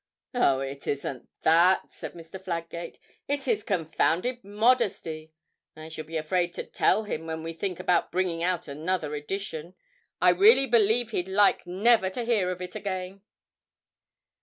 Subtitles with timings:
[0.33, 2.41] 'Oh, it isn't that,' said Mr.
[2.41, 5.31] Fladgate; 'it's his confounded modesty.
[5.75, 9.75] I shall be afraid to tell him when we think about bringing out another edition.
[10.19, 13.21] I really believe he'd like never to hear of it again!'